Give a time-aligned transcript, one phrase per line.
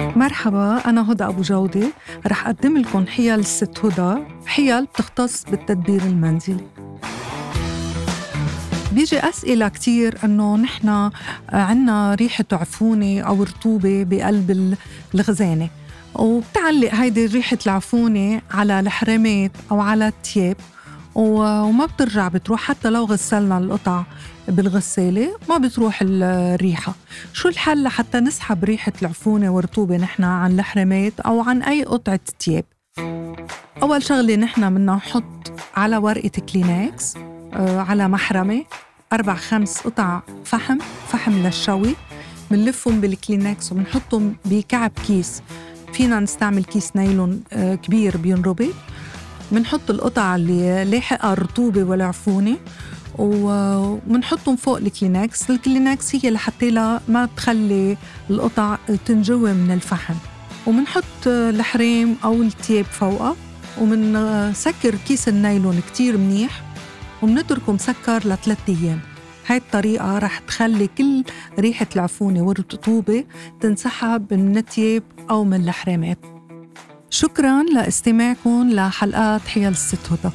[0.00, 1.88] مرحبا أنا هدى أبو جودة.
[2.26, 4.22] رح أقدم لكم حيل الست هدى.
[4.46, 6.66] حيل بتختص بالتدبير المنزلي
[8.92, 11.10] بيجي أسئلة كتير إنه نحن
[11.48, 14.76] عنا ريحة عفونة أو رطوبة بقلب
[15.14, 15.68] الخزانة
[16.14, 20.56] وبتعلق هيدي ريحة العفونة على الحرامات أو على التياب.
[21.14, 24.02] وما بترجع بتروح حتى لو غسلنا القطع
[24.48, 26.94] بالغسالة ما بتروح الريحة.
[27.32, 32.64] شو الحل لحتى نسحب ريحة العفونة والرطوبة إن عن الحرامات أو عن أي قطعة تياب
[33.82, 37.16] أول شغلة نحن بدنا نحط على ورقة كلينكس
[37.54, 38.64] آه، على محرمة
[39.12, 41.94] أربع خمس قطع فحم فحم للشوي
[42.50, 45.42] بنلفهم بالكلينكس وبنحطهم بكعب كيس.
[45.92, 48.74] فينا نستعمل كيس نايلون آه، كبير بينربط.
[49.52, 52.56] بنحط القطع اللي لاحقة الرطوبة والعفونة
[53.18, 55.50] وبنحطهم فوق الكلينكس.
[55.50, 57.96] الكلينكس هي لحتى لا ما تخلي
[58.30, 60.14] القطع تنجوى من الفحم.
[60.66, 63.36] وبنحط الحرام أو التياب فوقها
[63.80, 66.62] وبنسكر كيس النايلون كتير منيح
[67.22, 69.00] وبنتركه مسكر لثلاث أيام.
[69.46, 71.24] هاي الطريقة رح تخلي كل
[71.58, 73.24] ريحة العفونة والرطوبة
[73.60, 76.18] تنسحب من التياب أو من الحرامات
[77.12, 80.34] شكرا لاستماعكم لحلقات حيل الست هدى